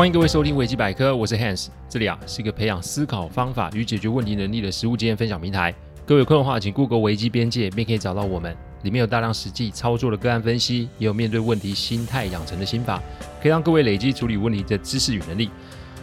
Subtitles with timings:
[0.00, 5.74] 欢迎各位收听维基百科，我是 Hans，这里啊是一个培养思考方法与解决问题能力的实务经验分享平台。
[6.06, 8.56] 各位有空的话，请 Google 维基边界，便可以找到我们。
[8.80, 12.98] 里面有大量实际操作的个案分析，也有面对问题心态养成的心法，
[13.42, 15.50] 可以让各位累积处理问题的知识与能力。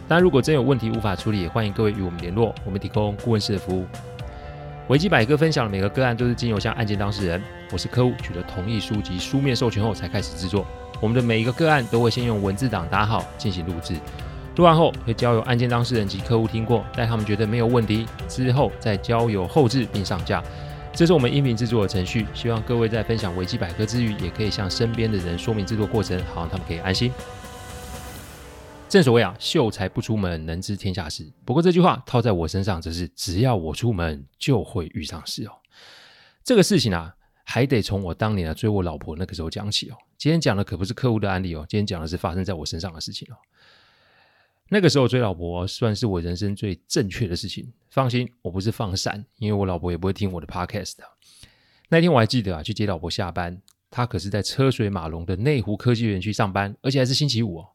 [0.06, 3.84] 当然，如果真有问题无法处理，也欢迎各位与我们联络，我们提供顾问式的服务。
[4.86, 7.42] 维基百科分享的每个个案都是经由向案件当事人，
[7.72, 10.64] 我是客户取得同意书及书面授权后才开始制作。
[11.00, 13.94] 我们的每一个个案都会先用文字档打好进行录制，
[14.56, 20.42] 录完后会交由案件当事人及客户听过，待他们觉得没有问题之后，再交由后制并上架。
[20.92, 22.26] 这是我们音频制作的程序。
[22.34, 27.12] 希望各位在分享维基百科之余，也可以向身边的人说明制作过程，好让他们可以安心。
[28.88, 31.30] 正所谓啊，秀才不出门，能知天下事。
[31.44, 35.52] 不过这句话套在我身上，则是只要我出门，就会遇上事哦。
[36.42, 37.14] 这个事情啊。
[37.50, 39.96] 还得从我当年啊追我老婆那个时候讲起哦。
[40.18, 43.36] 今天讲的可不是客户的案例哦，今天讲的是发生在我身上的事情哦。
[44.68, 47.72] 那个时候追老婆算是我人生最正确的事情。
[47.88, 50.96] 放心，我不是放闪，因为我老婆也不会听我的 podcast。
[51.88, 57.68] 那天我还记得啊，去接老婆下班，她可是在车水马龙的内湖科技园区上班，而且还是星期五哦。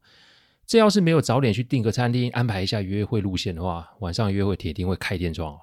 [0.67, 5.59] 这要是没有早点去订个餐厅，安排一下约会路线的话，晚上约会铁定会开天窗哦。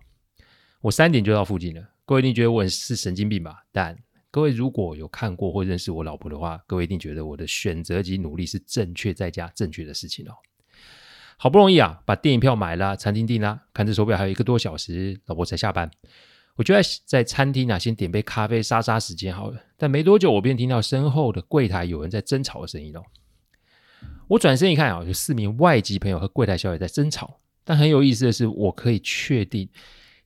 [0.80, 1.89] 我三点就到附近了。
[2.10, 3.62] 各位一定觉得我是神经病吧？
[3.70, 3.96] 但
[4.32, 10.32] 各位如果有看过或认识我老婆的话，各位一定觉得我的选择及努力是正确再加正确的事情哦。
[11.36, 15.88] 好不容易啊，把电影票买了，餐厅订了，看这手表还有一个多小时，老婆才下班。
[16.56, 19.62] 我就在在餐厅啊，先点杯咖啡杀杀时间好了。
[19.76, 23.02] 但没多久，我便听到身后的柜台有人在争吵的声音哦。
[24.26, 27.38] 我转身一看啊，有四名外籍朋友和柜台小姐在争吵。
[27.62, 29.68] 但很有意思的是，我可以确定。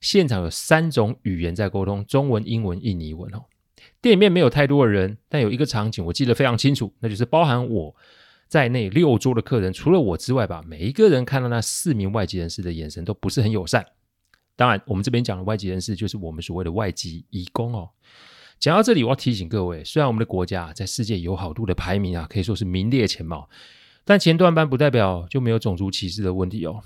[0.05, 3.33] 现场有三种语言在沟通：中文、英文、印尼文。
[3.33, 3.45] 哦，
[4.01, 7.95] 店里面没有太多的人，但有一个场景我记得非常清楚，那就是包含我
[8.47, 13.83] 在内六桌的客人，除了我之外吧，每一个人看到那四名外籍人士的眼神都不是很友善。
[14.55, 17.89] 当然，我们这边讲的外籍人士就是我们所谓的外籍移工哦。
[18.59, 23.49] 讲到这里，我要提醒各位，虽然我们的国家在世界友好度的排名啊，可以说是名列前茅，
[24.03, 26.79] 但前段班不代表就没有种族歧视的问题哦。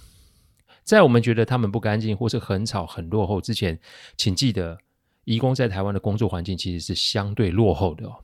[0.90, 3.80] 在我们觉得他们不干净或是很吵很落后之前，
[4.18, 4.76] 请记得，
[5.24, 8.24] 移工在台湾的工作环境其实是相对落后的哦。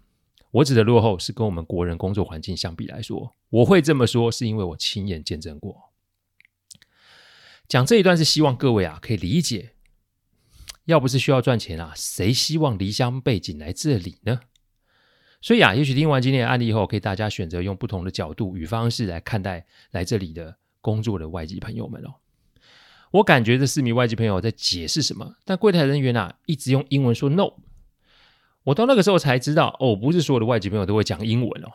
[0.50, 5.92] 我指的落后是跟我们国人工作环境相比来说，我会这么说是因为我亲眼见证过。
[7.68, 9.74] 讲这一段是希望各位啊可以理解，
[10.86, 14.40] 要不是需要赚钱啊，谁希望离乡背井来这里呢？
[15.40, 22.16] 所以啊，也许听完今天的案例以后，可以大家选择用不同的角度与方式来看待来这里的工作的外籍朋友们哦。
[23.12, 27.54] 我感觉这四名外籍朋友在解释什么，但柜台人员啊一直用英文说 “no”。
[28.64, 31.72] 我到那个时候才知道，哦，不是所有的外籍朋友都会讲英文哦。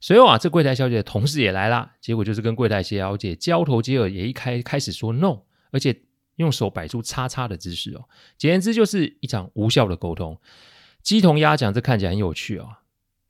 [0.00, 5.40] 随后啊，这柜台小姐的同事也来了，结果就是跟柜台小姐交头接耳，也一开开始说 “no”，
[5.72, 6.02] 而且
[6.36, 8.08] 用手摆出叉叉的姿势哦。
[8.36, 10.40] 简言之，就是一场无效的沟通。
[11.02, 12.68] 鸡同鸭讲，这看起来很有趣哦，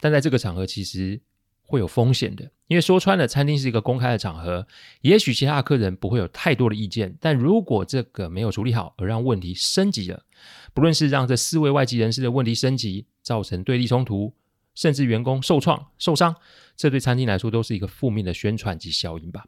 [0.00, 1.20] 但在这个场合其实。
[1.68, 4.66] 会有风险的，因为说穿了，餐厅是一个公开的场合，
[5.02, 10.24] 也许其他的客人不会有太多的意见，但如果这个没有处理好，而让问题升级了，
[10.72, 14.32] 不论是让这四位外籍人士的问题升级，造成对立冲突，
[14.74, 16.34] 甚至员工受创受伤，
[16.74, 19.44] 这对餐厅来说都是一个负面的宣传及效应吧。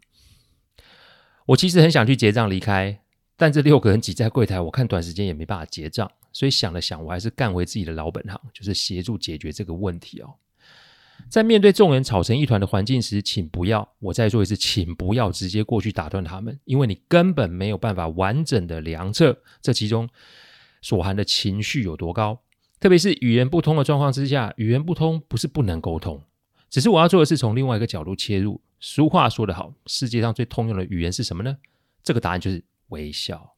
[1.46, 3.00] 我其实很想去结账离开，
[3.34, 10.34] 但这六个人挤在柜台，我看短时间也没办法结账，所以想了想，我还是干回自己的老本行，就是协助解决这个问题哦。
[11.28, 20.08] 在面对众人吵成一团的环境时，请不要，我再说一次，请不要直接过去打断他们，因为你根本没有办法完整的量测这其中
[20.82, 22.40] 所含的情绪有多高。
[22.78, 26.22] 特别是语言不通的状况之下，语言不通不是不能沟通，
[26.70, 28.60] 只是我要做的是从另外一个角度切入。
[28.80, 31.58] 俗话说得好，世界上最通用的语言是什么呢？
[32.02, 33.52] 这个答案就是微笑。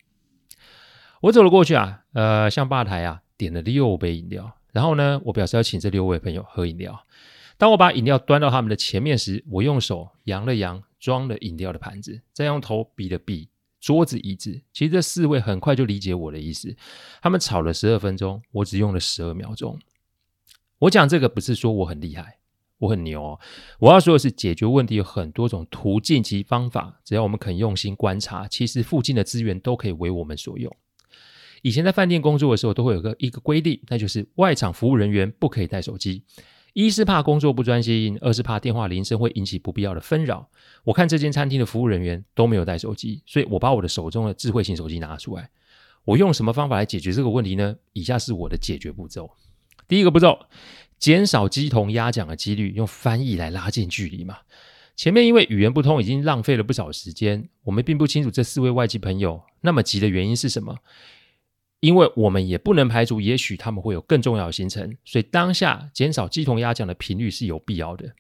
[1.21, 7.07] 我走了过去啊，呃，向吧台啊点了六杯饮料，然后呢，我表示要请这六位朋友喝饮料。
[7.63, 13.49] 当我把饮料端到他们的前面时，我用手扬了扬装了饮料的盘子，再用头比了比
[13.81, 14.61] 桌子椅子。
[14.73, 16.75] 其实这四位很快就理解我的意思。
[17.23, 19.79] 他们吵了十二分钟，我只用了十二秒钟。
[20.81, 22.39] 我讲这个不是说我很厉害，
[22.79, 23.39] 我很牛哦。
[23.79, 30.77] 我要说的是，解决问题有很多种途径及方法，只要我们肯用心观察，其实附近的资源都可以为我们所用。
[31.63, 36.25] 以前在饭店工作的时候，都会有个一个规定，那就是外场服务人员不可以带手机。
[36.73, 40.49] 一是怕工作不专心，二是怕电话铃声会引起不必要的纷扰。
[40.85, 45.51] 我看这间餐厅的服务人员都没有带手机，所以我把我的手中的智慧型手机拿出来。
[46.05, 47.77] 我用什么方法来解决这个问题呢？
[47.93, 49.31] 以下是我的解决步骤。
[49.87, 50.39] 第一个步骤，
[50.99, 54.39] 减少鸡同鸭讲的几率，用翻译来拉近距离嘛。
[54.97, 57.49] 前面因为语言不通，已经浪费了不少时间。
[57.65, 60.79] 我们并不清楚这四位外籍朋友那么急的原因是什么，
[61.83, 64.97] 因为我们也不能排除，也许他们会有更重要的行程。
[65.05, 68.15] 所以当下减少鸡同鸭讲的频率是有必要的。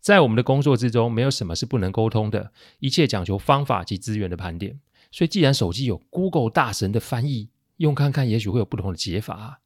[0.00, 4.78] 在我们的工作之中，没有什么是不能沟通的，一切讲求方法及资源的盘点。
[5.10, 7.48] 所以，既然手机有 Google 大神的翻译，
[7.78, 9.62] 用看看，也许会有不同的解法。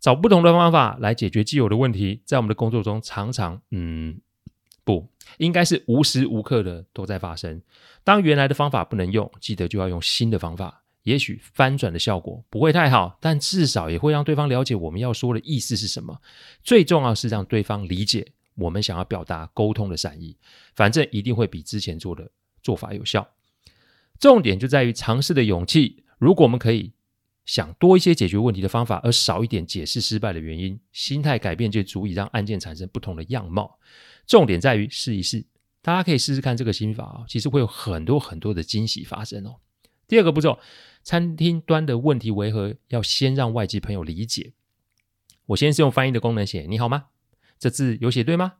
[0.00, 4.18] 找不同的方法来解决既有的问题，在我们的工作中常常，嗯。
[4.84, 5.06] 不，
[5.38, 7.62] 应该是无时无刻的都在发生。
[8.02, 10.81] 当原来的方法不能用，记得就要用新的方法。
[11.04, 16.20] 也许翻转的效果不会太好，但至少也会让对方了解我们要说的意思是什么。
[16.62, 20.36] 最重要是让对方理解我们想要表达沟通的善意。
[20.74, 22.30] 反正一定会比之前做的
[22.62, 23.28] 做法有效。
[24.20, 26.04] 重点就在于尝试的勇气。
[26.18, 26.92] 如果我们可以
[27.44, 33.76] 想多一些解决问题的方法，而少一点解释失败的原因，心态改变就足以让案件产生不同的样貌。
[34.24, 35.44] 重点在于试一试，
[35.82, 39.56] 大家可以试试看这个心法哦，其实会有很多很多的惊喜发生哦。
[40.06, 40.58] 第二个步骤，
[41.02, 44.52] 餐厅端的问题为何要先让外籍朋友理解？
[45.46, 47.06] 我先是用翻译的功能写“你好吗”，
[47.58, 48.54] 这字有写对吗？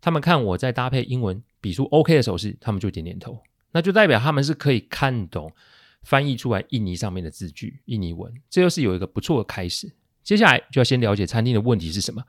[0.00, 3.42] 他们看我在搭配英文比出 OK 的手势，他们就点点头，
[3.72, 5.52] 那就代表他们是可以看懂
[6.02, 9.92] 翻译出来印尼上面的字句，印尼文，这又是有一个不错的开始。
[10.22, 12.24] 接下来就要先了解餐厅的问题是什么，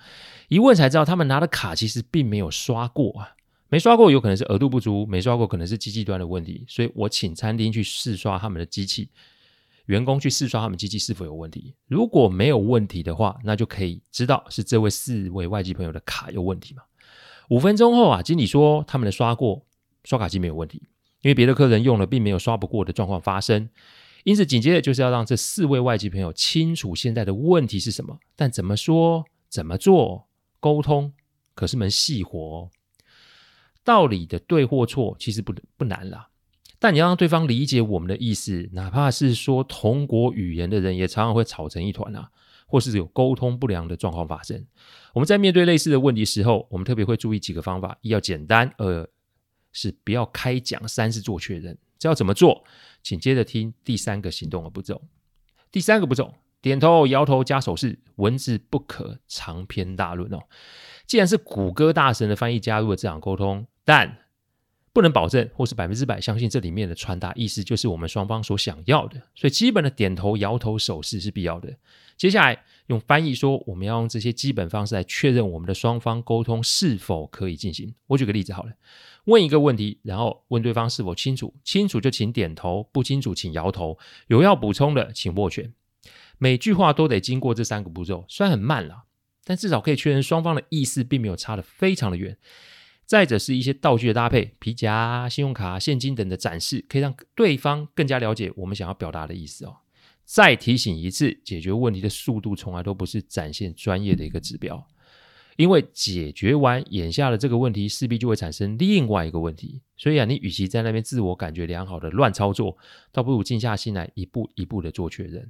[0.50, 3.36] 一问才知道他们拿的卡其实并没有刷过啊，
[3.70, 9.10] 没刷过有可能是额度不足，没刷过可能是机器端的问题，所以我请餐厅去试刷他们的机器，
[9.88, 16.84] 员工去试刷他们机器是否有问题，如果没有问题的话，那就可以知道是这位四位外籍朋友的卡有问题嘛。
[17.50, 19.66] 五分钟后啊，经理说他们的刷过
[20.04, 20.84] 刷卡机没有问题，
[21.22, 23.70] 因为别的客人用了并没有刷不过的状况发生。
[24.24, 30.28] 因此，紧接着就是要让这四位外籍朋友清楚现在的问题是什么，但怎么说、怎么做、
[30.60, 31.14] 沟通，
[31.54, 32.70] 可是门细活。
[33.86, 36.28] 道理的对或错其实不不难啦，
[36.80, 42.30] 但你要让对方理解我们的意思，哪怕是说同国语言的人，也常常会吵成一团啊，
[42.68, 44.66] 或是有沟通不良的状况发生。
[45.14, 49.08] 我们在面对类似的问题时候，我们特别会注意几个方法：一要简单，二
[49.72, 51.78] 是不要开讲，三是做确认。
[51.98, 52.64] 这要怎么做？
[53.04, 55.02] 请接着听第三个行动的步骤。
[55.72, 60.40] 第三个步骤：点头、摇头加手势，文字不可长篇大论哦。
[61.06, 64.18] 既然是谷歌大神的翻译加入了这场沟通，但
[64.92, 71.78] 不能保证或是百分之百相信这里面的传达意思就是我们双方所想要的，所以基本的点头、摇头手势是必要的。
[72.18, 77.94] 接下来用翻译说，我们要用这些基本方式来确认我们的双方沟通是否可以进行。
[78.08, 78.72] 我举个例子好了。
[79.26, 83.98] 问一个问题，然后问对方是否清楚，清楚就请点头，不清楚请摇头，
[84.28, 85.74] 有要补充的请握拳。
[86.38, 89.06] 每句话都得经过这三个步骤，虽然很慢了，
[89.44, 92.38] 但至少可以确认双方的意思并没有差得非常的远。
[93.06, 99.78] 再者是一些道具的搭配，皮夹、信用卡、现金等的展示，可以让对方更加了解我们想要表达的意思哦。
[100.24, 104.88] 再提醒一次，解决问题的速度从来都不是展现专业的一个指标。
[105.56, 109.81] 因为解决完眼下的这个问题，势必就会产生另外一个问题。
[109.96, 112.75] 所以啊，你与其在那边自我感觉良好的乱操作，
[113.12, 115.50] 倒不如静下心来，一步一步的做确认。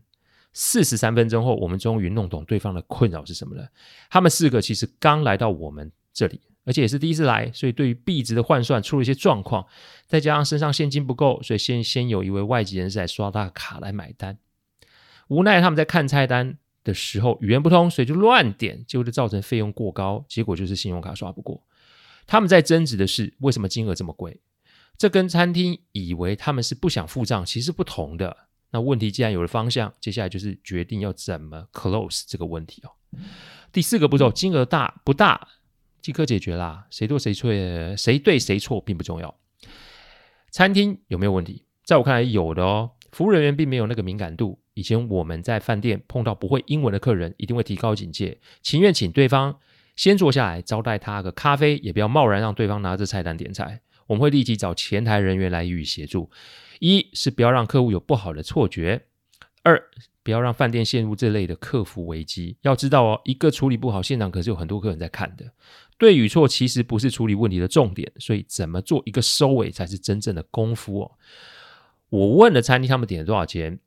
[0.54, 3.68] 四十三分钟后，我们终于弄懂对方的困扰是什么了。
[4.10, 9.66] 他们四个其实刚来到我们这里，而且也是第一次来，所以对于币值的换算出了一些状况。
[10.08, 14.38] 再加上身上现金不够，所以先先有一位外籍人士来刷他的卡来买单。
[15.30, 21.64] 无奈他们在看菜单的时候语言不通，所以就乱点，结果就造成费用过高，结果就是信用卡刷不过。
[22.28, 24.40] 他们在争执的是为什么金额这么贵，
[24.98, 28.36] 这跟餐厅以为他们是不想付账其实不同的。
[28.72, 33.20] 那问题既然有了方向，接下来就是决定要怎么 close 这个问题哦。
[33.72, 35.48] 第四个步骤，金额大不大
[36.06, 37.50] 即可解决啦，谁对谁错，
[37.98, 39.36] 谁对谁错并不重要。
[40.52, 41.66] 餐厅有没有问题？
[41.84, 44.60] 在我看来有的哦，服务人员并没有那个敏感度。
[44.76, 49.58] 以前我们在饭店碰到不会英文的客人，一定会提高警戒，情愿请对方
[49.96, 53.82] 先坐下来招待他个咖啡，也不要贸然让对方拿着菜单点菜。
[54.06, 56.30] 我们会立即找前台人员来予以协助。
[56.80, 59.08] 一是不要让客户有不好的错觉，
[59.64, 59.82] 二
[60.22, 62.58] 不要让饭店陷入这类的客服危机。
[62.62, 65.46] 要知道哦，一个处理不好，现场可是有很多客人在看的。
[65.98, 71.12] 对与错其实不是处理问题的重点，所以怎么做一个收尾才是真正的功夫哦。
[72.10, 73.80] 我问了餐厅，他们点了多少钱？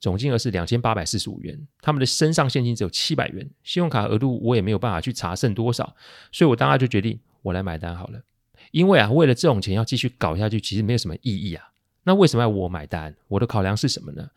[0.00, 5.96] 总金额是两千八百四十五元，他们的身上现金只有七百元，信用卡额度我也没有办法去查剩多少，
[6.30, 8.22] 所以我当下就决定我来买单好了。
[8.70, 11.72] 因为啊，为了这种钱要继续搞下去，其实没有什么意义啊。
[12.04, 13.16] 那为什么要我买单？
[13.26, 14.30] 我的考量是什么呢？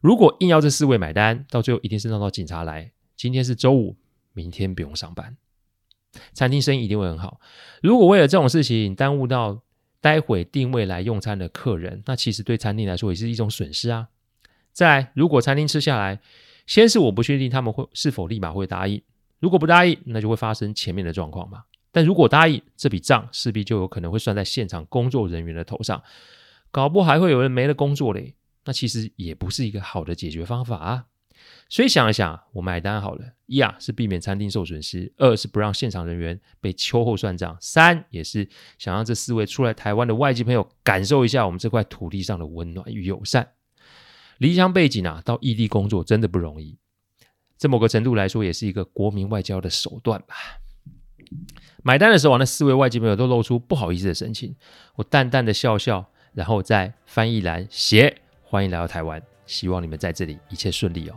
[0.00, 2.92] 如果硬要这四位买单，到最后一定是闹到警察来。
[3.16, 3.96] 今天是周五，
[4.32, 5.36] 明天不用上班。
[6.32, 7.40] 餐厅生意一定会很好。
[7.82, 9.62] 如果为了这种事情耽误到
[10.00, 14.08] 待会定位来用餐的客人，那其实对餐厅来说也是一种损失啊。
[14.72, 16.20] 再来，如果餐厅吃下来，
[16.66, 19.02] 先是我不确定他们会是否立马会答应，
[19.40, 21.64] 如果不答应，那就会发生前面的状况嘛。
[21.92, 26.00] 但如果答应，这笔账势必就有可能会算在现场工作人员的头上，
[26.70, 28.34] 搞不好还会有人没了工作嘞。
[28.64, 31.06] 那其实也不是一个好的解决方法啊。
[31.68, 33.24] 所以想一想，我买单好了。
[33.46, 43.48] 一啊是避免餐厅受损失，二是不让现场人员被秋后算账，三也是想让这四位出来台湾的外籍朋友感受一下我们这块土地上的温暖与友善。
[44.38, 46.78] 离乡背井啊，到异地工作真的不容易。
[47.58, 50.34] 这某个程度来说，也是一个国民外交的手段吧。
[51.82, 54.56] 买单的时候，那四位外籍朋友都露出不好意思的神情。
[54.94, 61.14] 我淡淡的笑笑，然后在翻译栏写：“欢迎来到台湾，希望你们在这里一切顺利哦。”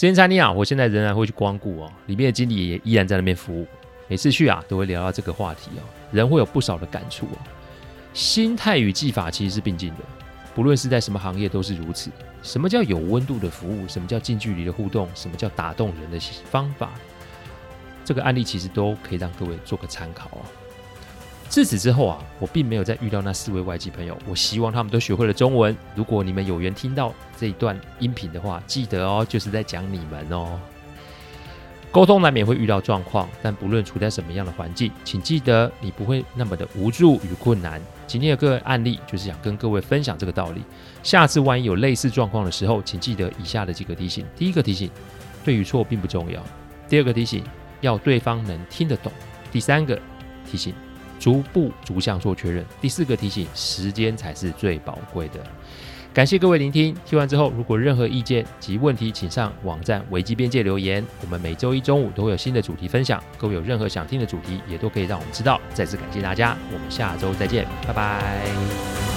[0.00, 1.92] 这间餐厅啊，我现在仍然会去光顾哦。
[2.06, 3.66] 里面的经理也依然在那边服务。
[4.08, 7.36] 每次去啊，都会聊到这个话题哦，人会有不少的感触哦。
[8.14, 9.98] 心态与技法其实是并进的，
[10.54, 12.10] 不论是在什么行业都是如此。
[12.42, 13.86] 什么叫有温度的服务？
[13.86, 15.06] 什么叫近距离的互动？
[15.14, 16.18] 什么叫打动人的
[16.50, 16.92] 方法？
[18.02, 20.48] 这个案例其实都可以让各位做个参考啊。
[21.50, 24.16] 自此之后啊，我并没有再遇到那四位外籍朋友。
[24.24, 25.76] 我希望他们都学会了中文。
[25.96, 30.60] 如果你们有缘听到这一段音频的话，记得哦，就是在讲你们哦。
[31.90, 37.82] 沟通难免会遇到状况，但不论处在什么样的环境，请记得你不会那么的无助与困难。
[38.06, 40.62] 今天的个案例就是想跟各位分享这个道理。
[41.02, 44.88] 下次万一有类似状况的时候，请记得以下的几个提醒：第一个提醒，
[45.44, 46.40] 对与错并不重要；
[46.88, 47.42] 第二个提醒。
[47.80, 49.10] 要对方能听得懂。
[49.50, 49.98] 第三个
[50.44, 50.74] 提醒，
[51.20, 52.66] 逐步逐项做确认。
[52.80, 55.34] 第四个提醒，时间才是最宝贵的。
[56.12, 61.04] 感谢各位聆听，听完之后如果任何意见及问题，请上网站维基边界留言。
[61.22, 65.60] 我们每周一中午都会有新的主题分享，各位有任何想听的主题，也都可以让我们知道。
[65.72, 69.09] 再次感谢大家，我们下周再见，拜拜。